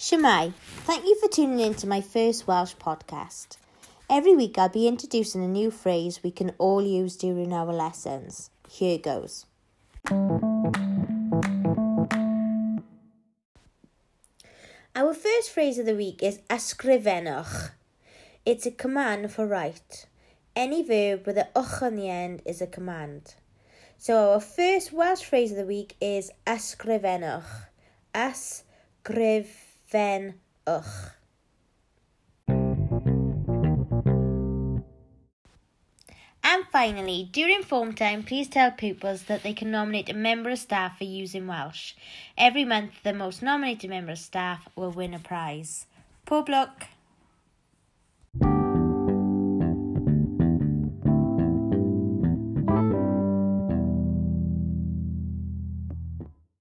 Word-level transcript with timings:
Shwmae, 0.00 0.54
thank 0.86 1.04
you 1.04 1.14
for 1.20 1.28
tuning 1.28 1.60
in 1.60 1.74
to 1.74 1.86
my 1.86 2.00
first 2.00 2.46
Welsh 2.46 2.74
podcast. 2.76 3.58
Every 4.08 4.34
week 4.34 4.56
I'll 4.56 4.70
be 4.70 4.88
introducing 4.88 5.44
a 5.44 5.46
new 5.46 5.70
phrase 5.70 6.22
we 6.22 6.30
can 6.30 6.54
all 6.56 6.80
use 6.80 7.18
during 7.18 7.52
our 7.52 7.70
lessons. 7.70 8.48
Here 8.66 8.96
goes. 8.96 9.44
Our 14.96 15.12
first 15.12 15.50
phrase 15.50 15.78
of 15.78 15.84
the 15.84 15.94
week 15.94 16.22
is 16.22 16.38
ysgrifennwch. 16.48 17.72
It's 18.46 18.64
a 18.64 18.70
command 18.70 19.30
for 19.30 19.46
write. 19.46 20.06
Any 20.56 20.82
verb 20.82 21.26
with 21.26 21.36
an 21.36 21.48
och 21.54 21.82
on 21.82 21.96
the 21.96 22.08
end 22.08 22.40
is 22.46 22.62
a 22.62 22.66
command. 22.66 23.34
So 23.98 24.32
our 24.32 24.40
first 24.40 24.94
Welsh 24.94 25.24
phrase 25.24 25.50
of 25.50 25.58
the 25.58 25.66
week 25.66 25.94
is 26.00 26.30
ysgrifennwch. 26.46 27.44
Ysgrifennwch. 28.14 29.69
And 36.42 36.66
finally, 36.72 37.28
during 37.30 37.62
form 37.62 37.94
time, 37.94 38.22
please 38.22 38.48
tell 38.48 38.70
pupils 38.70 39.24
that 39.24 39.42
they 39.42 39.52
can 39.52 39.70
nominate 39.70 40.08
a 40.08 40.14
member 40.14 40.50
of 40.50 40.58
staff 40.58 40.98
for 40.98 41.04
using 41.04 41.46
Welsh. 41.46 41.94
Every 42.36 42.64
month, 42.64 43.02
the 43.02 43.12
most 43.12 43.42
nominated 43.42 43.90
member 43.90 44.12
of 44.12 44.18
staff 44.18 44.68
will 44.74 44.90
win 44.90 45.14
a 45.14 45.18
prize. 45.18 45.86
Pob 46.26 46.48
lwc! 46.48 46.88